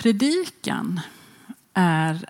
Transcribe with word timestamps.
Predikan 0.00 1.00
är 1.74 2.24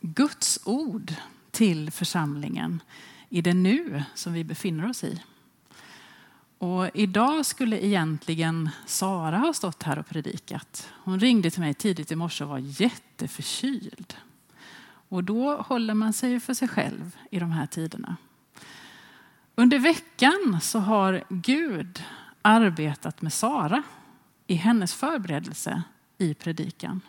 Guds 0.00 0.60
ord 0.64 1.14
till 1.50 1.90
församlingen 1.90 2.82
i 3.28 3.42
det 3.42 3.54
nu 3.54 4.04
som 4.14 4.32
vi 4.32 4.44
befinner 4.44 4.90
oss 4.90 5.04
i. 5.04 5.22
Och 6.58 6.90
idag 6.94 7.46
skulle 7.46 7.84
egentligen 7.86 8.70
Sara 8.86 9.38
ha 9.38 9.52
stått 9.52 9.82
här 9.82 9.98
och 9.98 10.06
predikat. 10.06 10.92
Hon 10.92 11.20
ringde 11.20 11.50
till 11.50 11.60
mig 11.60 11.74
tidigt 11.74 12.12
i 12.12 12.16
morse 12.16 12.44
och 12.44 12.50
var 12.50 12.58
jätteförkyld. 12.58 14.14
Och 15.08 15.24
då 15.24 15.56
håller 15.56 15.94
man 15.94 16.12
sig 16.12 16.40
för 16.40 16.54
sig 16.54 16.68
själv 16.68 17.16
i 17.30 17.38
de 17.38 17.50
här 17.50 17.66
tiderna. 17.66 18.16
Under 19.54 19.78
veckan 19.78 20.58
så 20.62 20.78
har 20.78 21.24
Gud 21.28 22.04
arbetat 22.42 23.22
med 23.22 23.32
Sara 23.32 23.82
i 24.46 24.54
hennes 24.54 24.94
förberedelse 24.94 25.82
i 26.20 26.34
predikan. 26.34 27.00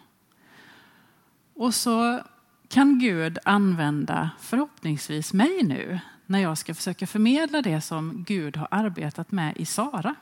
Och 1.54 1.74
så 1.74 2.22
kan 2.68 3.00
Gud 3.00 3.38
använda 3.46 4.30
förhoppningsvis 4.40 5.34
mig 5.34 5.64
nu 5.64 6.00
när 6.26 6.40
jag 6.40 6.58
ska 6.58 6.76
försöka 6.76 7.08
förmedla 7.08 7.62
det 7.62 7.82
som 7.82 8.24
Gud 8.28 8.58
har 8.58 8.68
arbetat 8.72 9.32
med 9.32 9.58
i 9.58 9.66
Sara. 9.66 10.16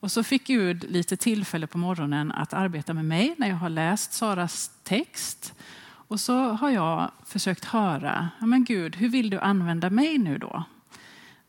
Och 0.00 0.12
så 0.12 0.22
fick 0.22 0.46
Gud 0.46 0.90
lite 0.90 1.16
tillfälle 1.16 1.66
på 1.66 1.78
morgonen 1.78 2.32
att 2.32 2.52
arbeta 2.52 2.94
med 2.94 3.04
mig 3.04 3.34
när 3.38 3.48
jag 3.48 3.56
har 3.56 3.68
läst 3.68 4.12
Saras 4.12 4.70
text. 4.82 5.54
Och 5.80 6.20
så 6.20 6.38
har 6.38 6.70
jag 6.70 7.10
försökt 7.26 7.64
höra, 7.64 8.28
men 8.40 8.64
Gud, 8.64 8.96
hur 8.96 9.08
vill 9.08 9.30
du 9.30 9.38
använda 9.38 9.90
mig 9.90 10.18
nu 10.18 10.38
då? 10.38 10.64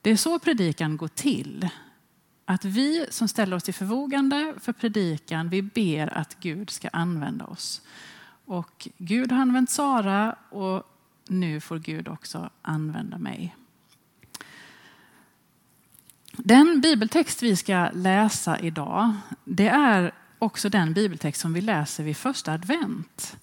Det 0.01 0.09
är 0.09 0.15
så 0.15 0.39
predikan 0.39 0.97
går 0.97 1.07
till. 1.07 1.69
Att 2.51 2.65
vi 2.65 3.05
som 3.09 3.27
ställer 3.27 3.55
oss 3.55 3.63
till 3.63 3.73
förfogande 3.73 4.53
för 4.59 4.73
predikan, 4.73 5.49
vi 5.49 5.61
ber 5.61 6.17
att 6.17 6.37
Gud 6.39 6.69
ska 6.69 6.89
använda 6.89 7.45
oss. 7.45 7.81
Och 8.45 8.87
Gud 8.97 9.31
har 9.31 9.41
använt 9.41 9.69
Sara 9.69 10.35
och 10.49 10.83
nu 11.27 11.59
får 11.59 11.79
Gud 11.79 12.07
också 12.07 12.49
använda 12.61 13.17
mig. 13.17 13.55
Den 16.31 16.81
bibeltext 16.81 17.43
vi 17.43 17.55
ska 17.55 17.89
läsa 17.93 18.59
idag, 18.59 19.13
det 19.43 19.67
är 19.67 20.11
också 20.39 20.69
den 20.69 20.93
bibeltext 20.93 21.41
som 21.41 21.53
vi 21.53 21.61
läser 21.61 22.03
vid 22.03 22.17
första 22.17 22.53
advent. 22.53 23.37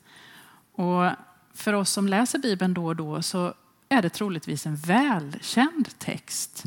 Och 0.73 1.11
för 1.55 1.73
oss 1.73 1.91
som 1.91 2.09
läser 2.09 2.39
Bibeln 2.39 2.75
då 2.75 2.87
och 2.87 2.97
då 2.97 3.23
så 3.23 3.55
är 3.89 4.03
det 4.03 4.11
troligtvis 4.11 4.67
en 4.67 4.77
välkänd 4.77 5.99
text. 5.99 6.67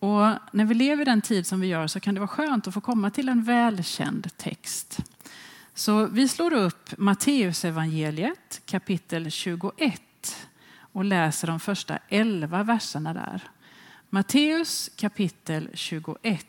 Och 0.00 0.38
när 0.52 0.64
vi 0.64 0.74
lever 0.74 1.02
i 1.02 1.04
den 1.04 1.22
tid 1.22 1.46
som 1.46 1.60
vi 1.60 1.66
gör 1.66 1.86
så 1.86 2.00
kan 2.00 2.14
det 2.14 2.20
vara 2.20 2.28
skönt 2.28 2.66
att 2.66 2.74
få 2.74 2.80
komma 2.80 3.10
till 3.10 3.28
en 3.28 3.44
välkänd 3.44 4.36
text. 4.36 4.98
Så 5.74 6.06
vi 6.06 6.28
slår 6.28 6.52
upp 6.52 6.98
Matteusevangeliet 6.98 8.62
kapitel 8.66 9.30
21 9.30 10.02
och 10.92 11.04
läser 11.04 11.46
de 11.46 11.60
första 11.60 11.98
elva 12.08 12.62
verserna 12.62 13.14
där. 13.14 13.50
Matteus 14.10 14.90
kapitel 14.96 15.68
21. 15.74 16.46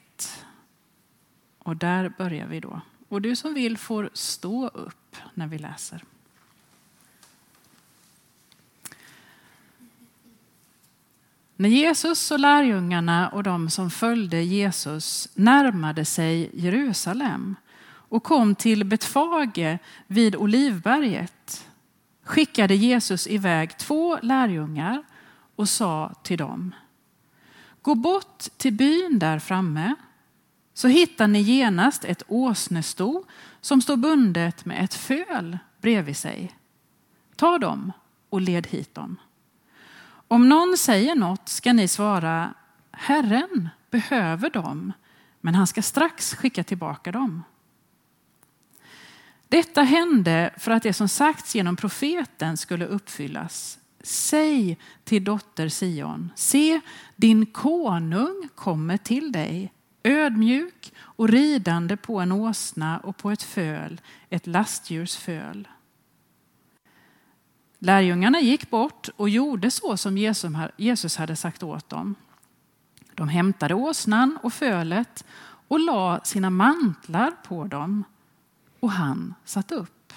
Och 1.59 1.77
där 1.77 2.13
börjar 2.17 2.47
vi 2.47 2.59
då. 2.59 2.81
Och 3.09 3.21
du 3.21 3.35
som 3.35 3.53
vill 3.53 3.77
får 3.77 4.09
stå 4.13 4.67
upp 4.67 5.15
när 5.33 5.47
vi 5.47 5.57
läser. 5.57 6.03
När 11.61 11.69
Jesus 11.69 12.31
och 12.31 12.39
lärjungarna 12.39 13.29
och 13.29 13.43
de 13.43 13.69
som 13.69 13.89
följde 13.89 14.41
Jesus 14.41 15.29
närmade 15.33 16.05
sig 16.05 16.49
Jerusalem 16.53 17.55
och 17.85 18.23
kom 18.23 18.55
till 18.55 18.83
Betfage 18.83 19.77
vid 20.07 20.35
Olivberget 20.35 21.67
skickade 22.23 22.75
Jesus 22.75 23.27
iväg 23.27 23.77
två 23.77 24.19
lärjungar 24.21 25.03
och 25.55 25.69
sa 25.69 26.13
till 26.23 26.37
dem 26.37 26.75
Gå 27.81 27.95
bort 27.95 28.39
till 28.57 28.73
byn 28.73 29.19
där 29.19 29.39
framme 29.39 29.95
så 30.73 30.87
hittar 30.87 31.27
ni 31.27 31.41
genast 31.41 32.05
ett 32.05 32.23
åsnesto 32.27 33.23
som 33.61 33.81
står 33.81 33.97
bundet 33.97 34.65
med 34.65 34.83
ett 34.83 34.93
föl 34.93 35.57
bredvid 35.81 36.17
sig. 36.17 36.55
Ta 37.35 37.57
dem 37.57 37.91
och 38.29 38.41
led 38.41 38.67
hit 38.67 38.95
dem. 38.95 39.17
Om 40.31 40.49
någon 40.49 40.77
säger 40.77 41.15
något 41.15 41.49
ska 41.49 41.73
ni 41.73 41.87
svara 41.87 42.53
Herren 42.91 43.69
behöver 43.89 44.49
dem, 44.49 44.93
men 45.41 45.55
han 45.55 45.67
ska 45.67 45.81
strax 45.81 46.35
skicka 46.35 46.63
tillbaka 46.63 47.11
dem. 47.11 47.43
Detta 49.47 49.81
hände 49.81 50.53
för 50.57 50.71
att 50.71 50.83
det 50.83 50.93
som 50.93 51.07
sagts 51.07 51.55
genom 51.55 51.75
profeten 51.75 52.57
skulle 52.57 52.85
uppfyllas. 52.85 53.79
Säg 54.03 54.77
till 55.03 55.23
dotter 55.23 55.69
Sion, 55.69 56.29
se 56.35 56.81
din 57.15 57.45
konung 57.45 58.49
kommer 58.55 58.97
till 58.97 59.31
dig, 59.31 59.73
ödmjuk 60.03 60.93
och 60.99 61.29
ridande 61.29 61.97
på 61.97 62.19
en 62.19 62.31
åsna 62.31 62.99
och 62.99 63.17
på 63.17 63.31
ett 63.31 63.43
föl, 63.43 64.01
ett 64.29 64.47
lastdjurs 64.47 65.15
föl. 65.15 65.67
Lärjungarna 67.83 68.39
gick 68.39 68.69
bort 68.69 69.09
och 69.15 69.29
gjorde 69.29 69.71
så 69.71 69.97
som 69.97 70.17
Jesus 70.77 71.15
hade 71.17 71.35
sagt 71.35 71.63
åt 71.63 71.89
dem. 71.89 72.15
De 73.15 73.29
hämtade 73.29 73.73
åsnan 73.73 74.37
och 74.43 74.53
fölet 74.53 75.25
och 75.67 75.79
la 75.79 76.19
sina 76.23 76.49
mantlar 76.49 77.31
på 77.47 77.63
dem 77.63 78.03
och 78.79 78.91
han 78.91 79.33
satt 79.45 79.71
upp. 79.71 80.13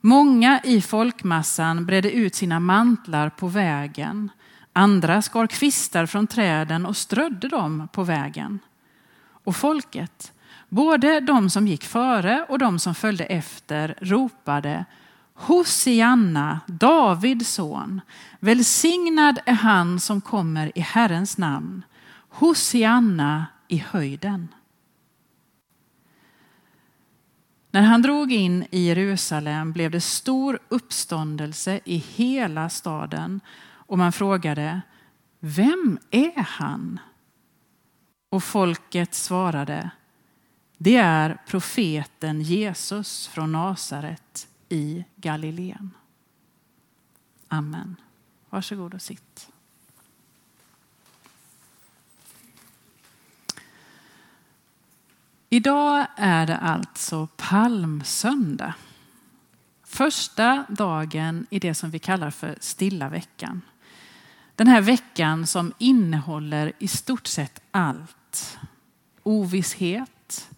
Många 0.00 0.60
i 0.64 0.80
folkmassan 0.80 1.86
bredde 1.86 2.12
ut 2.12 2.34
sina 2.34 2.60
mantlar 2.60 3.30
på 3.30 3.48
vägen. 3.48 4.30
Andra 4.72 5.22
skar 5.22 5.46
kvistar 5.46 6.06
från 6.06 6.26
träden 6.26 6.86
och 6.86 6.96
strödde 6.96 7.48
dem 7.48 7.88
på 7.92 8.02
vägen. 8.02 8.58
Och 9.44 9.56
folket, 9.56 10.32
både 10.68 11.20
de 11.20 11.50
som 11.50 11.66
gick 11.66 11.84
före 11.84 12.46
och 12.48 12.58
de 12.58 12.78
som 12.78 12.94
följde 12.94 13.24
efter, 13.24 13.98
ropade 14.00 14.84
Hosianna, 15.40 16.60
Davids 16.66 17.48
son. 17.54 18.00
Välsignad 18.40 19.38
är 19.46 19.52
han 19.54 20.00
som 20.00 20.20
kommer 20.20 20.78
i 20.78 20.80
Herrens 20.80 21.38
namn. 21.38 21.84
Hosianna 22.28 23.46
i 23.68 23.76
höjden. 23.76 24.48
När 27.70 27.82
han 27.82 28.02
drog 28.02 28.32
in 28.32 28.66
i 28.70 28.86
Jerusalem 28.86 29.72
blev 29.72 29.90
det 29.90 30.00
stor 30.00 30.58
uppståndelse 30.68 31.80
i 31.84 31.96
hela 31.96 32.68
staden 32.68 33.40
och 33.60 33.98
man 33.98 34.12
frågade, 34.12 34.80
vem 35.40 35.98
är 36.10 36.42
han? 36.42 37.00
Och 38.30 38.44
folket 38.44 39.14
svarade, 39.14 39.90
det 40.78 40.96
är 40.96 41.38
profeten 41.46 42.42
Jesus 42.42 43.28
från 43.28 43.52
Nasaret 43.52 44.47
i 44.68 45.04
Galileen. 45.16 45.90
Amen. 47.48 47.96
Varsågod 48.50 48.94
och 48.94 49.02
sitt. 49.02 49.48
Idag 55.50 56.06
är 56.16 56.46
det 56.46 56.56
alltså 56.56 57.28
palmsöndag. 57.36 58.74
Första 59.84 60.66
dagen 60.68 61.46
i 61.50 61.58
det 61.58 61.74
som 61.74 61.90
vi 61.90 61.98
kallar 61.98 62.30
för 62.30 62.56
stilla 62.60 63.08
veckan. 63.08 63.62
Den 64.54 64.66
här 64.66 64.80
veckan 64.80 65.46
som 65.46 65.72
innehåller 65.78 66.72
i 66.78 66.88
stort 66.88 67.26
sett 67.26 67.60
allt. 67.70 68.58
Ovisshet, 69.22 70.50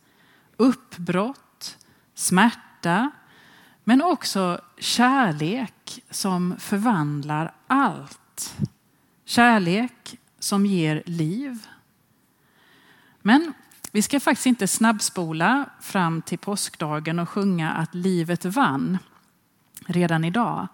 uppbrott, 0.57 1.79
smärta, 2.15 3.11
men 3.91 4.03
också 4.03 4.61
kärlek 4.79 6.03
som 6.11 6.57
förvandlar 6.59 7.53
allt. 7.67 8.57
Kärlek 9.25 10.19
som 10.39 10.67
ger 10.67 11.03
liv. 11.07 11.67
Men 13.23 13.53
vi 13.93 14.03
ska 14.03 14.21
faktiskt 14.21 14.47
inte 14.47 14.69
snabbspola 14.69 15.65
fram 15.81 16.23
till 16.23 16.39
påskdagen 16.39 17.19
och 17.19 17.29
sjunga 17.29 17.73
att 17.73 17.95
livet 17.95 18.45
vann 18.45 18.99
redan 19.87 20.25
idag. 20.25 20.69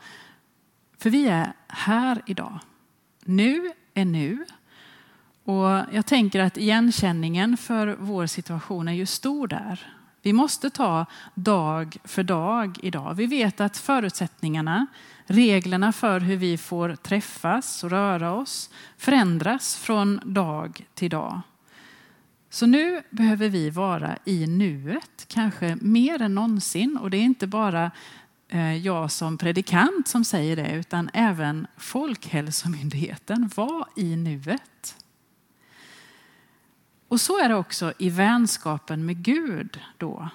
För 0.98 1.10
vi 1.10 1.28
är 1.28 1.52
här 1.68 2.22
idag. 2.26 2.58
Nu 3.24 3.72
är 3.94 4.04
nu. 4.04 4.44
Och 5.44 5.84
jag 5.92 6.06
tänker 6.06 6.40
att 6.40 6.56
igenkänningen 6.56 7.56
för 7.56 7.96
vår 7.98 8.26
situation 8.26 8.88
är 8.88 8.92
ju 8.92 9.06
stor 9.06 9.48
där. 9.48 9.95
Vi 10.26 10.32
måste 10.32 10.70
ta 10.70 11.06
dag 11.34 11.96
för 12.04 12.22
dag 12.22 12.78
idag. 12.82 13.14
Vi 13.14 13.26
vet 13.26 13.60
att 13.60 13.76
förutsättningarna, 13.76 14.86
reglerna 15.26 15.92
för 15.92 16.20
hur 16.20 16.36
vi 16.36 16.58
får 16.58 16.94
träffas 16.96 17.84
och 17.84 17.90
röra 17.90 18.32
oss 18.32 18.70
förändras 18.96 19.76
från 19.76 20.20
dag 20.24 20.86
till 20.94 21.10
dag. 21.10 21.40
Så 22.50 22.66
nu 22.66 23.02
behöver 23.10 23.48
vi 23.48 23.70
vara 23.70 24.18
i 24.24 24.46
nuet, 24.46 25.24
kanske 25.28 25.76
mer 25.80 26.22
än 26.22 26.34
någonsin. 26.34 26.96
Och 26.96 27.10
det 27.10 27.16
är 27.16 27.22
inte 27.22 27.46
bara 27.46 27.90
eh, 28.48 28.76
jag 28.76 29.10
som 29.10 29.38
predikant 29.38 30.08
som 30.08 30.24
säger 30.24 30.56
det, 30.56 30.70
utan 30.70 31.10
även 31.12 31.66
Folkhälsomyndigheten. 31.76 33.50
Var 33.56 33.86
i 33.96 34.16
nuet. 34.16 34.96
Och 37.16 37.20
så 37.20 37.38
är 37.38 37.48
det 37.48 37.54
också 37.54 37.92
i 37.98 38.10
vänskapen 38.10 39.06
med 39.06 39.22
Gud 39.22 39.80
då. 39.96 40.28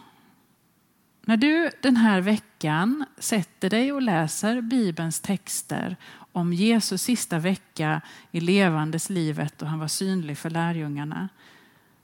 När 1.22 1.38
du 1.38 1.69
den 1.81 1.95
här 1.95 2.22
veckan 2.22 3.06
sätter 3.18 3.69
dig 3.69 3.92
och 3.92 4.01
läser 4.01 4.62
Bibelns 4.62 5.19
texter 5.19 5.98
om 6.31 6.54
Jesus 6.54 7.01
sista 7.01 7.39
vecka 7.39 8.01
i 8.31 8.39
levandes 8.39 9.10
livet 9.10 9.62
och 9.62 9.68
han 9.68 9.80
var 9.80 9.88
synlig 9.88 10.38
för 10.38 10.50
lärjungarna. 10.50 11.30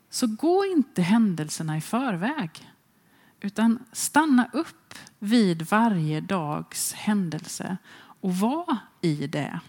Så 0.09 0.27
gå 0.27 0.65
inte 0.65 1.01
händelserna 1.01 1.77
i 1.77 1.81
förväg, 1.81 2.71
utan 3.39 3.79
stanna 3.91 4.49
upp 4.53 4.93
vid 5.19 5.61
varje 5.61 6.21
dags 6.21 6.93
händelse 6.93 7.77
och 7.97 8.35
var 8.35 8.77
i 9.01 9.27
det. 9.27 9.59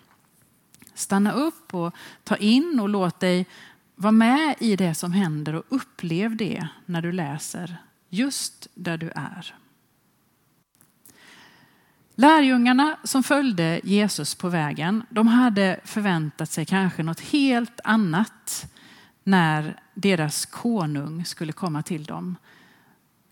Stanna 0.95 1.33
upp 1.33 1.75
och 1.75 1.95
ta 2.25 2.37
in 2.37 2.81
och 2.81 2.89
låt 2.89 3.21
dig 3.21 3.47
var 4.00 4.12
med 4.12 4.55
i 4.59 4.77
det 4.77 4.95
som 4.95 5.12
händer 5.12 5.55
och 5.55 5.65
upplev 5.69 6.37
det 6.37 6.69
när 6.87 7.03
du 7.03 7.12
läser, 7.12 7.77
just 8.09 8.67
där 8.75 8.99
du 8.99 9.11
är. 9.15 9.55
Lärjungarna 12.15 12.99
som 13.05 13.23
följde 13.23 13.81
Jesus 13.85 14.35
på 14.35 14.49
vägen, 14.49 15.03
de 15.11 15.27
hade 15.27 15.81
förväntat 15.85 16.50
sig 16.50 16.67
kanske 16.67 17.03
något 17.03 17.21
helt 17.21 17.81
annat 17.85 18.73
när 19.25 19.81
deras 19.95 20.47
konung 20.47 21.25
skulle 21.25 21.53
komma 21.53 21.83
till 21.83 22.05
dem. 22.05 22.37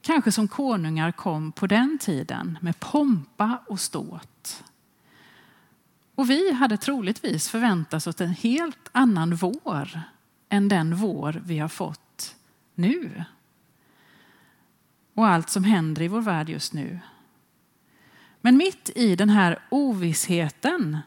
Kanske 0.03 0.33
som 0.33 0.49
konungar 0.49 1.13
kom 1.13 1.53
på 1.53 1.67
den 1.67 1.99
tiden 1.99 2.59
med 2.61 2.81
pompa 2.81 3.59
och 3.67 3.81
ståt. 3.81 4.65
Och 6.15 6.31
vi 6.31 6.53
hade 6.53 6.77
troligtvis 6.77 7.49
förväntat 7.49 8.07
oss 8.07 8.21
en 8.21 8.29
helt 8.29 8.89
annan 8.93 9.37
vår 9.37 10.16
än 10.49 10.69
den 10.69 10.97
vår 10.97 11.43
vi 11.45 11.59
har 11.59 11.69
fått 11.69 12.37
nu. 12.75 13.25
Och 15.15 15.27
allt 15.27 15.51
som 15.51 15.65
händer 15.65 16.03
i 16.03 16.09
vår 16.09 16.21
värld 16.21 16.49
just 16.49 16.73
nu. 16.73 16.99
Men 18.41 18.57
mitt 18.57 18.91
i 18.95 19.17
den 19.17 19.29
här 19.29 19.59
ovissheten 19.69 20.99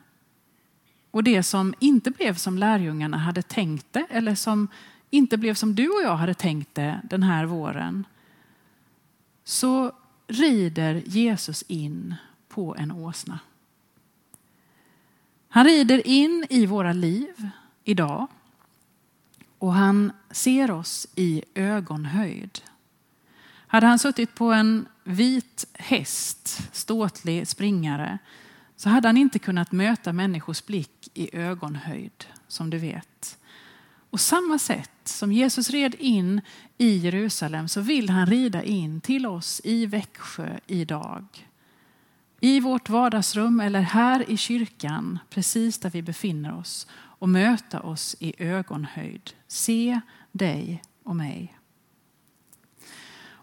och 1.11 1.23
det 1.23 1.43
som 1.43 1.73
inte 1.79 2.11
blev 2.11 2.35
som 2.35 2.57
lärjungarna 2.57 3.17
hade 3.17 3.41
tänkt 3.41 3.87
det 3.91 4.05
eller 4.09 4.35
som 4.35 4.67
inte 5.09 5.37
blev 5.37 5.53
som 5.53 5.75
du 5.75 5.89
och 5.89 6.01
jag 6.03 6.15
hade 6.15 6.33
tänkt 6.33 6.75
det 6.75 7.01
den 7.03 7.23
här 7.23 7.45
våren 7.45 8.05
så 9.43 9.91
rider 10.27 11.03
Jesus 11.05 11.61
in 11.67 12.15
på 12.47 12.75
en 12.75 12.91
åsna. 12.91 13.39
Han 15.49 15.65
rider 15.65 16.07
in 16.07 16.45
i 16.49 16.65
våra 16.65 16.93
liv 16.93 17.49
idag 17.83 18.27
och 19.59 19.73
han 19.73 20.11
ser 20.31 20.71
oss 20.71 21.07
i 21.15 21.43
ögonhöjd. 21.53 22.61
Hade 23.67 23.87
han 23.87 23.99
suttit 23.99 24.35
på 24.35 24.51
en 24.51 24.87
vit 25.03 25.65
häst, 25.73 26.69
ståtlig 26.71 27.47
springare, 27.47 28.17
så 28.75 28.89
hade 28.89 29.07
han 29.07 29.17
inte 29.17 29.39
kunnat 29.39 29.71
möta 29.71 30.13
människors 30.13 30.65
blick 30.65 31.09
i 31.13 31.35
ögonhöjd, 31.37 32.25
som 32.47 32.69
du 32.69 32.77
vet. 32.77 33.37
Och 34.09 34.19
samma 34.19 34.59
sätt 34.59 34.91
som 35.03 35.31
Jesus 35.31 35.69
red 35.69 35.95
in 35.99 36.41
i 36.77 36.97
Jerusalem 36.97 37.67
så 37.67 37.81
vill 37.81 38.09
han 38.09 38.25
rida 38.25 38.63
in 38.63 39.01
till 39.01 39.25
oss 39.25 39.61
i 39.63 39.85
Växjö 39.85 40.59
idag. 40.67 41.25
I 42.39 42.59
vårt 42.59 42.89
vardagsrum 42.89 43.59
eller 43.59 43.81
här 43.81 44.31
i 44.31 44.37
kyrkan, 44.37 45.19
precis 45.29 45.77
där 45.77 45.89
vi 45.89 46.01
befinner 46.01 46.57
oss 46.57 46.87
och 47.19 47.29
möta 47.29 47.79
oss 47.79 48.15
i 48.19 48.33
ögonhöjd. 48.37 49.31
Se 49.47 50.01
dig 50.31 50.81
och 51.03 51.15
mig. 51.15 51.55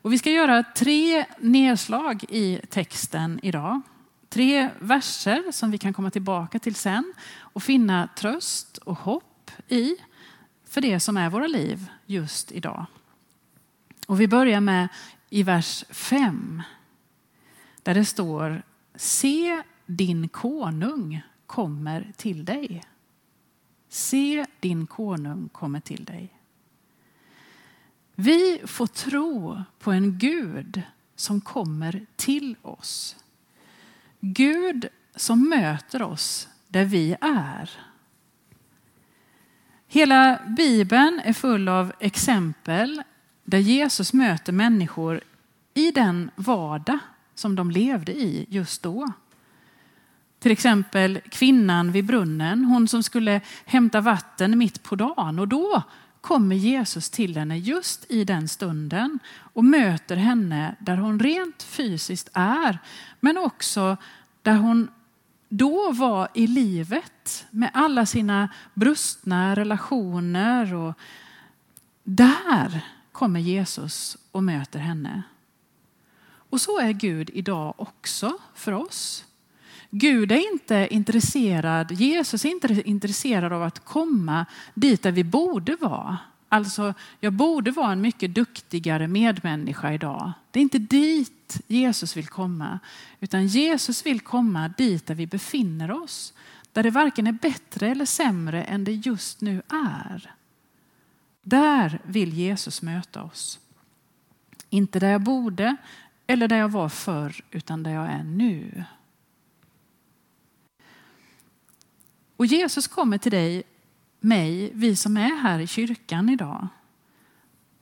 Och 0.07 0.13
vi 0.13 0.19
ska 0.19 0.31
göra 0.31 0.63
tre 0.63 1.27
nedslag 1.39 2.25
i 2.29 2.61
texten 2.71 3.41
idag. 3.43 3.81
Tre 4.29 4.71
verser 4.79 5.53
som 5.53 5.71
vi 5.71 5.79
kan 5.79 5.93
komma 5.93 6.11
tillbaka 6.11 6.59
till 6.59 6.75
sen 6.75 7.15
och 7.39 7.63
finna 7.63 8.09
tröst 8.17 8.77
och 8.79 8.99
hopp 8.99 9.51
i 9.69 9.97
för 10.65 10.81
det 10.81 11.01
som 11.01 11.17
är 11.17 11.31
våra 11.31 11.47
liv 11.47 11.91
just 12.07 12.53
idag. 12.53 12.87
Och 14.07 14.21
vi 14.21 14.29
börjar 14.29 14.61
med 14.61 14.89
i 15.31 15.43
vers 15.43 15.85
5 15.91 16.63
där 17.83 17.95
det 17.95 18.05
står 18.05 18.63
Se 18.95 19.63
din 19.87 20.29
konung 20.29 21.23
kommer 21.47 22.13
till 22.17 22.45
dig. 22.45 22.83
Se 23.89 24.47
din 24.61 24.87
konung 24.87 25.49
kommer 25.49 25.81
till 25.81 26.05
dig. 26.05 26.33
Vi 28.15 28.63
får 28.65 28.87
tro 28.87 29.63
på 29.79 29.93
en 29.93 30.19
Gud 30.19 30.83
som 31.17 31.41
kommer 31.41 32.07
till 32.17 32.57
oss. 32.63 33.17
Gud 34.21 34.89
som 35.17 35.49
möter 35.49 36.03
oss 36.03 36.49
där 36.69 36.85
vi 36.85 37.17
är. 37.21 37.71
Hela 39.87 40.41
Bibeln 40.57 41.21
är 41.25 41.33
full 41.33 41.69
av 41.69 41.93
exempel 42.01 43.03
där 43.45 43.59
Jesus 43.59 44.13
möter 44.13 44.53
människor 44.53 45.21
i 45.75 45.91
den 45.91 46.31
vardag 46.37 46.99
som 47.35 47.55
de 47.57 47.71
levde 47.71 48.13
i 48.13 48.47
just 48.49 48.83
då. 48.83 49.13
Till 50.39 50.53
exempel 50.53 51.21
kvinnan 51.31 51.93
vid 51.93 52.05
brunnen, 52.05 52.65
hon 52.65 52.89
som 52.89 53.03
skulle 53.03 53.41
hämta 53.65 54.01
vatten 54.01 54.59
mitt 54.59 54.83
på 54.83 54.97
dagen. 54.97 55.39
Och 55.39 55.49
då 55.49 55.83
kommer 56.21 56.57
Jesus 56.57 57.11
till 57.11 57.37
henne 57.37 57.59
just 57.59 58.11
i 58.11 58.25
den 58.25 58.49
stunden 58.49 59.19
och 59.37 59.65
möter 59.65 60.17
henne 60.17 60.75
där 60.79 60.97
hon 60.97 61.21
rent 61.21 61.63
fysiskt 61.63 62.29
är, 62.33 62.79
men 63.21 63.39
också 63.39 63.97
där 64.43 64.57
hon 64.57 64.89
då 65.49 65.93
var 65.93 66.29
i 66.35 66.47
livet 66.47 67.47
med 67.51 67.71
alla 67.75 68.07
sina 68.07 68.49
brustna 68.75 69.57
relationer. 69.57 70.75
Och 70.75 70.95
där 72.05 72.81
kommer 73.13 73.41
Jesus 73.41 74.17
och 74.33 74.43
möter 74.45 74.79
henne. 74.79 75.23
Och 76.51 76.61
så 76.61 76.81
är 76.81 76.93
Gud 76.93 77.31
idag 77.33 77.75
också 77.77 78.39
för 78.55 78.73
oss. 78.73 79.25
Gud 79.91 80.33
är 80.33 80.53
inte 80.53 80.89
intresserad, 80.91 81.93
Jesus 81.93 82.45
är 82.45 82.49
inte 82.49 82.83
intresserad 82.85 83.53
av 83.53 83.63
att 83.63 83.85
komma 83.85 84.47
dit 84.75 85.03
där 85.03 85.13
vi 85.13 85.25
borde 85.25 85.77
vara. 85.77 86.19
Alltså, 86.49 86.95
jag 87.21 87.33
borde 87.33 87.71
vara 87.71 87.93
en 87.93 88.01
mycket 88.01 88.35
duktigare 88.35 89.09
medmänniska 89.09 89.93
idag. 89.93 90.33
Det 90.51 90.61
är 90.61 90.63
inte 90.63 90.79
dit 90.79 91.61
Jesus 91.67 92.17
vill 92.17 92.29
komma, 92.29 92.79
utan 93.21 93.47
Jesus 93.47 94.07
vill 94.07 94.21
komma 94.21 94.69
dit 94.69 95.07
där 95.07 95.15
vi 95.15 95.27
befinner 95.27 95.91
oss. 95.91 96.33
Där 96.73 96.83
det 96.83 96.91
varken 96.91 97.27
är 97.27 97.33
bättre 97.33 97.89
eller 97.89 98.05
sämre 98.05 98.65
än 98.65 98.85
det 98.85 98.93
just 98.93 99.41
nu 99.41 99.63
är. 99.69 100.35
Där 101.43 102.01
vill 102.05 102.33
Jesus 102.33 102.83
möta 102.83 103.23
oss. 103.23 103.59
Inte 104.71 104.99
där 104.99 105.11
jag 105.11 105.23
borde 105.23 105.77
eller 106.27 106.49
där 106.49 106.57
jag 106.57 106.69
var 106.69 106.89
förr, 106.89 107.45
utan 107.51 107.83
där 107.83 107.91
jag 107.91 108.07
är 108.07 108.25
nu. 108.25 108.85
Och 112.37 112.47
Jesus 112.47 112.87
kommer 112.87 113.19
till 113.19 113.33
dig, 113.33 113.63
mig, 114.21 114.71
vi 114.75 114.97
som 114.97 115.17
är 115.17 115.37
här 115.37 115.59
i 115.59 115.67
kyrkan 115.67 116.29
idag. 116.29 116.69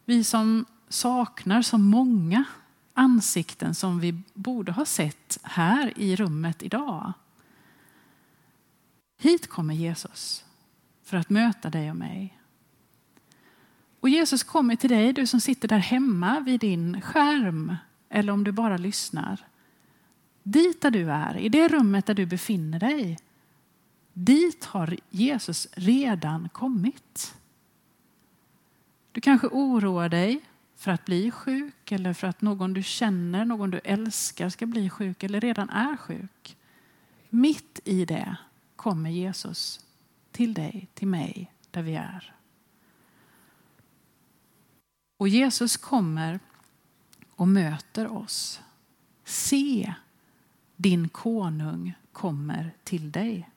Vi 0.05 0.25
som 0.25 0.65
saknar 0.89 1.63
så 1.63 1.79
många 1.79 2.45
ansikten 2.95 3.75
som 3.75 4.01
vi 4.01 4.23
borde 4.35 4.73
ha 4.73 4.85
sett 4.85 5.39
här 5.43 5.93
i 5.97 6.17
rummet 6.17 6.63
idag. 6.63 7.13
Hit 9.19 9.47
kommer 9.49 9.75
Jesus 9.75 10.45
för 11.05 11.17
att 11.17 11.31
möta 11.31 11.71
dig 11.71 11.91
och 11.91 11.97
mig. 11.97 12.39
Och 14.01 14.09
Jesus 14.09 14.43
kommer 14.43 14.77
till 14.77 14.91
dig, 14.91 15.13
du 15.13 15.27
som 15.27 15.41
sitter 15.41 15.69
där 15.69 15.79
hemma 15.79 16.41
vid 16.41 16.61
din 16.61 17.01
skärm 17.01 17.77
eller 18.09 18.33
om 18.33 18.45
du 18.45 18.53
bara 18.53 18.77
lyssnar. 18.77 19.47
Dit 20.43 20.81
där 20.81 20.91
du 20.91 21.11
är, 21.11 21.37
i 21.37 21.49
det 21.49 21.69
rummet 21.69 22.07
där 22.07 22.15
du 22.15 22.27
befinner 22.27 22.81
dig. 22.81 23.19
Dit 24.14 24.64
har 24.64 24.97
Jesus 25.11 25.68
redan 25.73 26.49
kommit. 26.49 27.35
Du 29.12 29.21
kanske 29.21 29.47
oroar 29.47 30.09
dig 30.09 30.40
för 30.76 30.90
att 30.90 31.04
bli 31.04 31.30
sjuk 31.30 31.92
eller 31.92 32.12
för 32.12 32.26
att 32.26 32.40
någon 32.40 32.75
du 32.75 32.83
känner, 32.83 33.44
någon 33.44 33.71
du 33.71 33.78
älskar 33.78 34.49
ska 34.49 34.66
bli 34.66 34.90
sjuk 34.90 35.23
eller 35.23 35.40
redan 35.40 35.71
är 35.71 35.97
sjuk. 35.97 36.56
Mitt 37.30 37.80
i 37.85 38.04
det 38.04 38.37
kommer 38.76 39.11
Jesus 39.11 39.87
till 40.30 40.54
dig, 40.54 40.88
till 40.94 41.09
mig, 41.09 41.52
där 41.71 41.83
vi 41.83 41.94
är. 41.94 42.35
Och 45.16 45.28
Jesus 45.28 45.76
kommer 45.76 46.40
och 47.30 47.49
möter 47.49 48.12
oss. 48.12 48.61
Se, 49.25 49.94
din 50.76 51.09
konung 51.09 51.94
kommer 52.12 52.71
till 52.85 53.12
dig. 53.12 53.50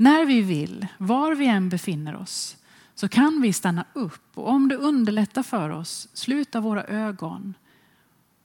När 0.00 0.24
vi 0.24 0.42
vill, 0.42 0.86
var 0.98 1.34
vi 1.34 1.46
än 1.46 1.68
befinner 1.68 2.16
oss, 2.16 2.56
så 2.94 3.08
kan 3.08 3.40
vi 3.42 3.52
stanna 3.52 3.84
upp 3.92 4.38
och 4.38 4.48
om 4.48 4.68
det 4.68 4.76
underlättar 4.76 5.42
för 5.42 5.70
oss, 5.70 6.08
sluta 6.12 6.60
våra 6.60 6.84
ögon 6.84 7.54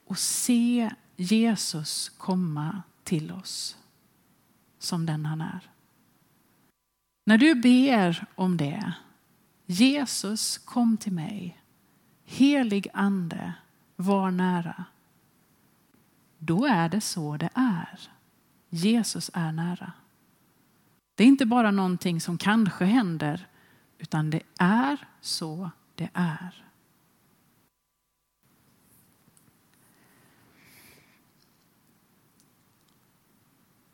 och 0.06 0.18
se 0.18 0.92
Jesus 1.16 2.10
komma 2.10 2.82
till 3.04 3.32
oss 3.32 3.78
som 4.80 5.06
den 5.06 5.26
han 5.26 5.42
är. 5.42 5.70
När 7.26 7.38
du 7.38 7.56
ber 7.56 8.26
om 8.36 8.58
det, 8.58 8.94
Jesus 9.66 10.58
kom 10.58 10.98
till 10.98 11.14
mig, 11.14 11.62
helig 12.26 12.88
ande 12.94 13.54
var 13.96 14.32
nära. 14.32 14.86
Då 16.38 16.66
är 16.66 16.90
det 16.90 17.02
så 17.02 17.38
det 17.38 17.50
är. 17.54 18.00
Jesus 18.70 19.32
är 19.34 19.52
nära. 19.52 19.94
Det 21.16 21.24
är 21.24 21.28
inte 21.28 21.46
bara 21.46 21.72
någonting 21.72 22.22
som 22.22 22.38
kanske 22.38 22.86
händer, 22.86 23.48
utan 23.98 24.30
det 24.30 24.42
är 24.60 25.08
så 25.22 25.70
det 25.96 26.10
är. 26.14 26.64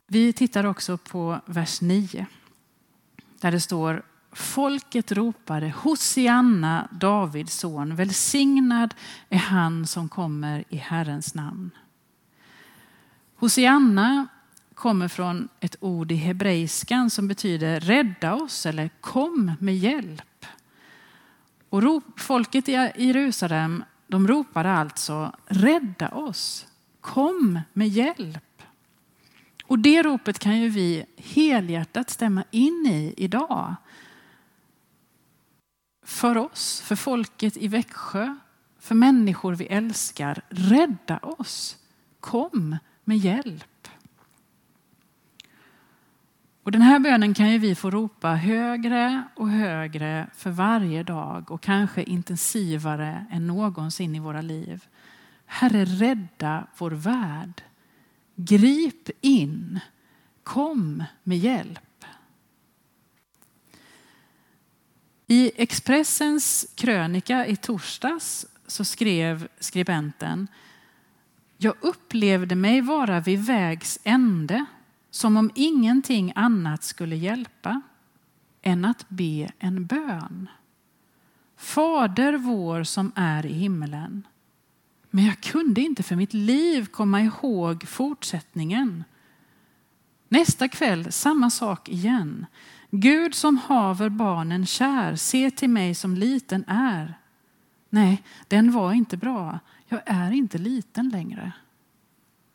Vi 0.06 0.32
tittar 0.32 0.64
också 0.64 0.98
på 0.98 1.40
vers 1.46 1.80
9 1.80 2.26
där 3.40 3.52
det 3.52 3.60
står 3.60 4.02
Folket 4.32 5.12
ropade 5.12 5.74
Hosianna, 5.76 6.88
Davids 6.90 7.58
son, 7.58 7.96
välsignad 7.96 8.94
är 9.28 9.38
han 9.38 9.86
som 9.86 10.08
kommer 10.08 10.64
i 10.68 10.76
Herrens 10.76 11.34
namn. 11.34 11.70
Hosianna 13.36 14.26
kommer 14.82 15.08
från 15.08 15.48
ett 15.60 15.76
ord 15.80 16.12
i 16.12 16.14
hebreiskan 16.14 17.10
som 17.10 17.28
betyder 17.28 17.80
rädda 17.80 18.34
oss 18.34 18.66
eller 18.66 18.90
kom 19.00 19.52
med 19.60 19.76
hjälp. 19.76 20.46
Och 21.68 22.02
folket 22.16 22.68
i 22.68 22.72
Jerusalem 22.96 23.84
de 24.06 24.28
ropade 24.28 24.72
alltså 24.72 25.32
rädda 25.46 26.08
oss, 26.08 26.66
kom 27.00 27.60
med 27.72 27.88
hjälp. 27.88 28.62
Och 29.66 29.78
det 29.78 30.02
ropet 30.02 30.38
kan 30.38 30.60
ju 30.60 30.68
vi 30.68 31.06
helhjärtat 31.16 32.10
stämma 32.10 32.44
in 32.50 32.86
i 32.86 33.14
idag. 33.16 33.74
För 36.04 36.36
oss, 36.36 36.80
för 36.80 36.96
folket 36.96 37.56
i 37.56 37.68
Växjö, 37.68 38.36
för 38.78 38.94
människor 38.94 39.54
vi 39.54 39.66
älskar. 39.66 40.42
Rädda 40.48 41.18
oss, 41.18 41.76
kom 42.20 42.76
med 43.04 43.18
hjälp. 43.18 43.71
Och 46.64 46.72
den 46.72 46.82
här 46.82 46.98
bönen 46.98 47.34
kan 47.34 47.50
ju 47.50 47.58
vi 47.58 47.74
få 47.74 47.90
ropa 47.90 48.28
högre 48.28 49.22
och 49.34 49.48
högre 49.48 50.26
för 50.34 50.50
varje 50.50 51.02
dag 51.02 51.50
och 51.50 51.62
kanske 51.62 52.02
intensivare 52.02 53.26
än 53.30 53.46
någonsin 53.46 54.14
i 54.14 54.18
våra 54.18 54.40
liv. 54.40 54.86
Herre, 55.46 55.84
rädda 55.84 56.66
vår 56.78 56.90
värld. 56.90 57.62
Grip 58.36 59.10
in. 59.20 59.80
Kom 60.42 61.04
med 61.22 61.38
hjälp. 61.38 62.04
I 65.26 65.52
Expressens 65.56 66.66
krönika 66.74 67.46
i 67.46 67.56
torsdags 67.56 68.46
så 68.66 68.84
skrev 68.84 69.48
skribenten 69.60 70.48
Jag 71.56 71.74
upplevde 71.80 72.54
mig 72.54 72.80
vara 72.80 73.20
vid 73.20 73.38
vägs 73.38 73.98
ände 74.04 74.66
som 75.12 75.36
om 75.36 75.50
ingenting 75.54 76.32
annat 76.36 76.84
skulle 76.84 77.16
hjälpa 77.16 77.80
än 78.62 78.84
att 78.84 79.08
be 79.08 79.52
en 79.58 79.86
bön. 79.86 80.48
Fader 81.56 82.32
vår 82.32 82.84
som 82.84 83.12
är 83.14 83.46
i 83.46 83.52
himmelen. 83.52 84.26
Men 85.10 85.24
jag 85.24 85.40
kunde 85.40 85.80
inte 85.80 86.02
för 86.02 86.16
mitt 86.16 86.34
liv 86.34 86.86
komma 86.86 87.20
ihåg 87.20 87.88
fortsättningen. 87.88 89.04
Nästa 90.28 90.68
kväll 90.68 91.12
samma 91.12 91.50
sak 91.50 91.88
igen. 91.88 92.46
Gud 92.90 93.34
som 93.34 93.56
haver 93.56 94.08
barnen 94.08 94.66
kär, 94.66 95.16
se 95.16 95.50
till 95.50 95.70
mig 95.70 95.94
som 95.94 96.14
liten 96.14 96.64
är. 96.66 97.18
Nej, 97.90 98.22
den 98.48 98.72
var 98.72 98.92
inte 98.92 99.16
bra. 99.16 99.58
Jag 99.88 100.00
är 100.06 100.30
inte 100.30 100.58
liten 100.58 101.08
längre. 101.08 101.52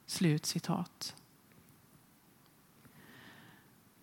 Slut 0.06 0.46
citat. 0.46 1.17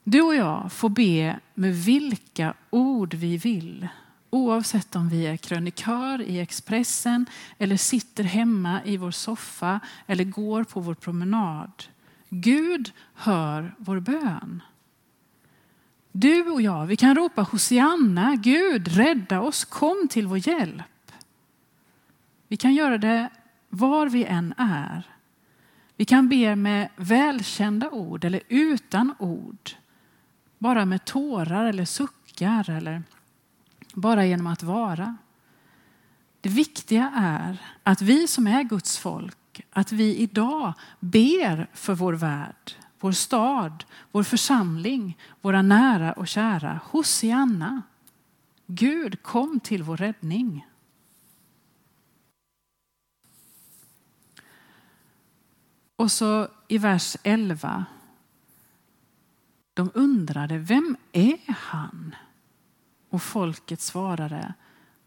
Du 0.05 0.23
och 0.23 0.35
jag 0.35 0.73
får 0.73 0.89
be 0.89 1.41
med 1.55 1.75
vilka 1.75 2.55
ord 2.71 3.15
vi 3.15 3.37
vill. 3.37 3.89
Oavsett 4.31 4.97
om 4.97 5.09
vi 5.09 5.27
är 5.27 5.37
krönikör 5.37 6.23
i 6.23 6.41
Expressen 6.41 7.27
eller 7.59 7.77
sitter 7.77 8.25
hemma 8.25 8.81
i 8.85 8.97
vår 8.97 9.11
soffa 9.11 9.81
eller 10.07 10.25
går 10.25 10.65
på 10.65 10.81
vår 10.81 10.95
promenad. 10.95 11.85
Gud 12.29 12.93
hör 13.15 13.75
vår 13.79 14.01
bön. 14.01 14.63
Du 16.13 16.51
och 16.51 16.63
jag, 16.63 16.87
vi 16.87 16.97
kan 16.97 17.15
ropa 17.15 17.43
Hosianna, 17.43 18.37
Gud 18.37 18.89
rädda 18.89 19.41
oss, 19.41 19.65
kom 19.65 20.09
till 20.11 20.27
vår 20.27 20.49
hjälp. 20.49 21.13
Vi 22.49 22.57
kan 22.57 22.75
göra 22.75 22.99
det 22.99 23.29
var 23.69 24.07
vi 24.07 24.25
än 24.25 24.55
är. 24.57 25.07
Vi 25.97 26.05
kan 26.05 26.29
be 26.29 26.57
med 26.57 26.89
välkända 26.97 27.91
ord 27.91 28.25
eller 28.25 28.41
utan 28.49 29.15
ord. 29.19 29.71
Bara 30.65 30.85
med 30.85 31.05
tårar 31.05 31.65
eller 31.65 31.85
suckar 31.85 32.71
eller 32.71 33.03
bara 33.95 34.27
genom 34.27 34.47
att 34.47 34.63
vara. 34.63 35.17
Det 36.41 36.49
viktiga 36.49 37.13
är 37.17 37.63
att 37.83 38.03
vi 38.03 38.29
som 38.29 38.47
är 38.47 38.63
Guds 38.63 38.99
folk, 38.99 39.61
att 39.71 39.93
vi 39.93 40.17
idag 40.17 40.73
ber 41.01 41.71
för 41.73 41.95
vår 41.95 42.13
värld, 42.13 42.73
vår 43.01 43.13
stad, 43.13 43.85
vår 44.13 44.23
församling, 44.23 45.19
våra 45.41 45.63
nära 45.63 46.13
och 46.13 46.29
kära. 46.29 46.81
Hosianna. 46.85 47.83
Gud 48.67 49.23
kom 49.23 49.61
till 49.61 49.83
vår 49.83 49.97
räddning. 49.97 50.67
Och 55.97 56.13
så 56.13 56.49
i 56.69 56.79
vers 56.79 57.17
11 57.23 57.85
de 59.75 59.91
undrade, 59.95 60.59
vem 60.59 60.97
är 61.13 61.53
han? 61.53 62.15
Och 63.11 63.23
folket 63.23 63.81
svarade, 63.81 64.55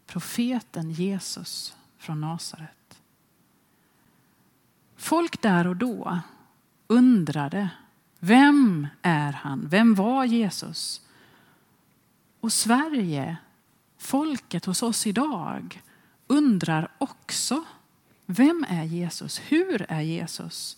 profeten 0.06 0.90
Jesus 0.90 1.76
från 1.98 2.20
Nasaret. 2.20 3.00
Folk 4.96 5.42
där 5.42 5.66
och 5.66 5.76
då 5.76 6.20
undrade, 6.86 7.70
vem 8.18 8.86
är 9.02 9.32
han? 9.32 9.68
Vem 9.68 9.94
var 9.94 10.24
Jesus? 10.24 11.02
Och 12.40 12.52
Sverige, 12.52 13.36
folket 13.98 14.64
hos 14.64 14.82
oss 14.82 15.06
idag, 15.06 15.82
undrar 16.26 16.92
också, 16.98 17.64
vem 18.26 18.66
är 18.68 18.84
Jesus? 18.84 19.38
Hur 19.38 19.86
är 19.88 20.00
Jesus? 20.00 20.77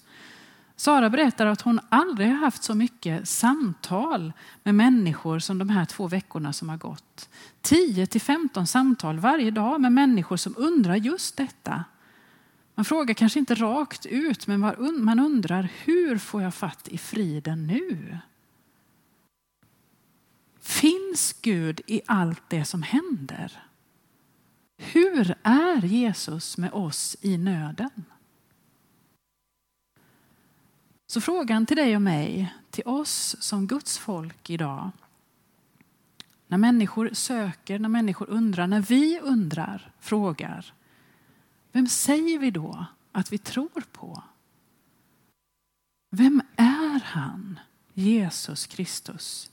Sara 0.80 1.10
berättar 1.10 1.46
att 1.46 1.60
hon 1.60 1.80
aldrig 1.88 2.28
har 2.28 2.36
haft 2.36 2.62
så 2.62 2.74
mycket 2.74 3.28
samtal 3.28 4.32
med 4.62 4.74
människor 4.74 5.38
som 5.38 5.58
de 5.58 5.68
här 5.68 5.84
två 5.84 6.08
veckorna 6.08 6.52
som 6.52 6.68
har 6.68 6.76
gått. 6.76 7.28
10 7.60 8.06
till 8.06 8.20
15 8.20 8.66
samtal 8.66 9.18
varje 9.18 9.50
dag 9.50 9.80
med 9.80 9.92
människor 9.92 10.36
som 10.36 10.54
undrar 10.56 10.96
just 10.96 11.36
detta. 11.36 11.84
Man 12.74 12.84
frågar 12.84 13.14
kanske 13.14 13.38
inte 13.38 13.54
rakt 13.54 14.06
ut, 14.06 14.46
men 14.46 14.60
man 15.04 15.18
undrar 15.18 15.68
hur 15.84 16.18
får 16.18 16.42
jag 16.42 16.54
fatt 16.54 16.88
i 16.88 16.98
friden 16.98 17.66
nu? 17.66 18.18
Finns 20.60 21.32
Gud 21.42 21.80
i 21.86 22.00
allt 22.06 22.42
det 22.48 22.64
som 22.64 22.82
händer? 22.82 23.62
Hur 24.76 25.34
är 25.42 25.84
Jesus 25.84 26.58
med 26.58 26.72
oss 26.72 27.16
i 27.20 27.38
nöden? 27.38 27.90
Så 31.10 31.20
frågan 31.20 31.66
till 31.66 31.76
dig 31.76 31.96
och 31.96 32.02
mig, 32.02 32.54
till 32.70 32.86
oss 32.86 33.36
som 33.40 33.66
Guds 33.66 33.98
folk 33.98 34.50
idag. 34.50 34.90
När 36.46 36.58
människor 36.58 37.10
söker, 37.12 37.78
när 37.78 37.88
människor 37.88 38.30
undrar, 38.30 38.66
när 38.66 38.80
vi 38.80 39.20
undrar, 39.20 39.92
frågar. 40.00 40.74
Vem 41.72 41.86
säger 41.86 42.38
vi 42.38 42.50
då 42.50 42.84
att 43.12 43.32
vi 43.32 43.38
tror 43.38 43.82
på? 43.92 44.22
Vem 46.10 46.42
är 46.56 47.00
han, 47.04 47.60
Jesus 47.94 48.66
Kristus? 48.66 49.50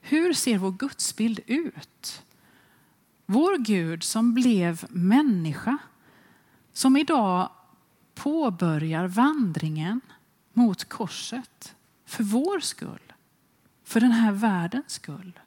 Hur 0.00 0.32
ser 0.32 0.58
vår 0.58 0.72
gudsbild 0.72 1.40
ut? 1.46 2.22
Vår 3.26 3.58
Gud 3.58 4.02
som 4.02 4.34
blev 4.34 4.84
människa, 4.88 5.78
som 6.72 6.96
idag 6.96 7.50
påbörjar 8.14 9.06
vandringen 9.06 10.00
mot 10.52 10.84
korset 10.84 11.74
för 12.04 12.24
vår 12.24 12.60
skull, 12.60 13.12
för 13.84 14.00
den 14.00 14.12
här 14.12 14.32
världens 14.32 14.92
skull. 14.92 15.40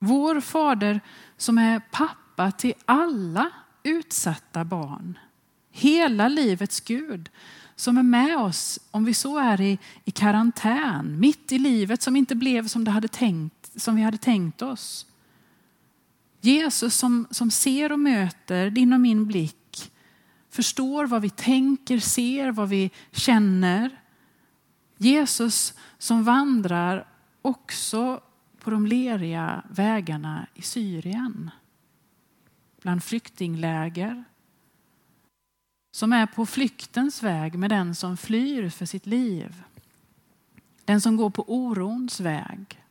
Vår 0.00 0.40
fader 0.40 1.00
som 1.36 1.58
är 1.58 1.80
pappa 1.90 2.52
till 2.52 2.74
alla 2.84 3.50
utsatta 3.82 4.64
barn. 4.64 5.18
Hela 5.70 6.28
livets 6.28 6.80
Gud 6.80 7.30
som 7.76 7.98
är 7.98 8.02
med 8.02 8.38
oss 8.38 8.78
om 8.90 9.04
vi 9.04 9.14
så 9.14 9.38
är 9.38 9.60
i, 9.60 9.78
i 10.04 10.10
karantän, 10.10 11.20
mitt 11.20 11.52
i 11.52 11.58
livet 11.58 12.02
som 12.02 12.16
inte 12.16 12.34
blev 12.34 12.68
som, 12.68 12.84
det 12.84 12.90
hade 12.90 13.08
tänkt, 13.08 13.80
som 13.80 13.96
vi 13.96 14.02
hade 14.02 14.18
tänkt 14.18 14.62
oss. 14.62 15.06
Jesus 16.40 16.94
som, 16.94 17.26
som 17.30 17.50
ser 17.50 17.92
och 17.92 18.00
möter 18.00 18.70
din 18.70 18.92
och 18.92 19.00
min 19.00 19.26
blick, 19.26 19.67
förstår 20.58 21.06
vad 21.06 21.22
vi 21.22 21.30
tänker, 21.30 21.98
ser 21.98 22.52
vad 22.52 22.68
vi 22.68 22.90
känner. 23.12 24.00
Jesus 24.96 25.74
som 25.98 26.24
vandrar 26.24 27.06
också 27.42 28.20
på 28.58 28.70
de 28.70 28.86
leriga 28.86 29.64
vägarna 29.70 30.46
i 30.54 30.62
Syrien. 30.62 31.50
Bland 32.82 33.04
flyktingläger. 33.04 34.24
Som 35.96 36.12
är 36.12 36.26
på 36.26 36.46
flyktens 36.46 37.22
väg 37.22 37.58
med 37.58 37.70
den 37.70 37.94
som 37.94 38.16
flyr 38.16 38.70
för 38.70 38.86
sitt 38.86 39.06
liv. 39.06 39.62
Den 40.84 41.00
som 41.00 41.16
går 41.16 41.30
på 41.30 41.44
orons 41.46 42.20
väg. 42.20 42.82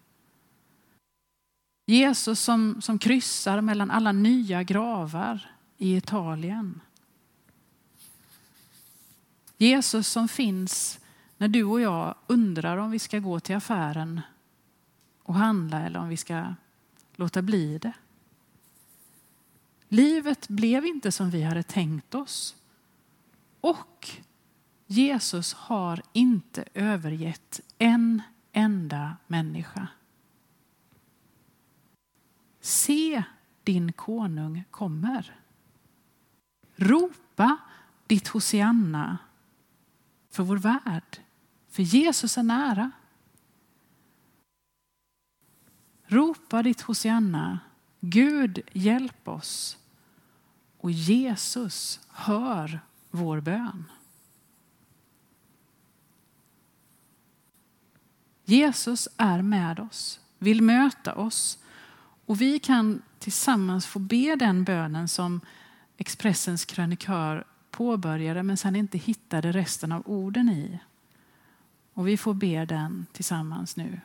Jesus 1.88 2.40
som, 2.40 2.82
som 2.82 3.00
kryssar 3.00 3.62
mellan 3.62 3.92
alla 3.92 4.12
nya 4.12 4.64
gravar 4.64 5.52
i 5.78 5.98
Italien. 5.98 6.82
Jesus 9.58 10.08
som 10.08 10.28
finns 10.28 11.00
när 11.38 11.48
du 11.48 11.64
och 11.64 11.82
jag 11.82 12.16
undrar 12.28 12.78
om 12.78 12.92
vi 12.92 13.00
ska 13.00 13.20
gå 13.20 13.40
till 13.40 13.56
affären 13.56 14.22
och 15.24 15.36
handla 15.36 15.82
eller 15.82 16.00
om 16.00 16.10
vi 16.10 16.18
ska 16.18 16.54
låta 17.16 17.42
bli 17.42 17.78
det. 17.78 17.94
Livet 19.90 20.48
blev 20.48 20.86
inte 20.86 21.12
som 21.12 21.30
vi 21.30 21.44
hade 21.44 21.64
tänkt 21.64 22.16
oss. 22.16 22.56
Och 23.62 24.10
Jesus 24.86 25.54
har 25.54 26.02
inte 26.14 26.64
övergett 26.74 27.62
en 27.78 28.22
enda 28.52 29.18
människa. 29.28 29.88
Se, 32.62 33.24
din 33.64 33.94
konung 33.94 34.64
kommer. 34.72 35.40
Ropa 36.76 37.58
ditt 38.08 38.28
Hosianna 38.28 39.18
för 40.38 40.44
vår 40.44 40.58
värld, 40.58 41.20
för 41.70 41.84
Jesus 41.84 42.38
är 42.38 42.44
nära. 42.44 42.92
Ropa 46.06 46.64
ditt 46.64 46.82
Hosianna. 46.82 47.60
Gud 48.00 48.60
hjälp 48.74 49.28
oss. 49.28 49.78
Och 50.78 50.92
Jesus 50.92 52.00
hör 52.10 52.80
vår 53.12 53.42
bön. 53.42 53.84
Jesus 58.46 59.08
är 59.18 59.42
med 59.42 59.80
oss, 59.80 60.20
vill 60.38 60.62
möta 60.62 61.16
oss 61.16 61.60
och 62.26 62.42
vi 62.42 62.60
kan 62.60 63.02
tillsammans 63.20 63.86
få 63.86 64.00
be 64.00 64.36
den 64.36 64.64
bönen 64.64 65.08
som 65.08 65.42
Expressens 65.98 66.66
krönikör 66.66 67.46
påbörjade 67.78 68.44
men 68.44 68.58
sen 68.58 68.76
inte 68.76 68.98
hittade 68.98 69.52
resten 69.52 69.92
av 69.92 70.04
orden 70.06 70.50
i. 70.50 70.80
Och 71.94 72.08
vi 72.08 72.18
får 72.18 72.34
be 72.34 72.66
den 72.66 73.06
tillsammans 73.12 73.76
nu. 73.76 74.02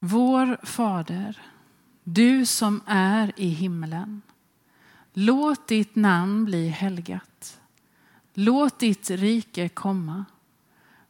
Vår 0.00 0.66
Fader, 0.66 1.42
du 2.04 2.46
som 2.46 2.80
är 2.86 3.32
i 3.36 3.48
himlen. 3.48 4.22
Låt 5.12 5.68
ditt 5.68 5.96
namn 5.96 6.44
bli 6.44 6.68
helgat. 6.68 7.60
Låt 8.34 8.78
ditt 8.78 9.10
rike 9.10 9.68
komma. 9.68 10.24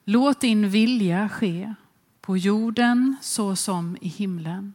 Låt 0.04 0.40
din 0.40 0.70
vilja 0.70 1.28
ske 1.28 1.74
på 2.20 2.36
jorden 2.36 3.16
så 3.22 3.56
som 3.56 3.96
i 4.00 4.08
himlen. 4.08 4.74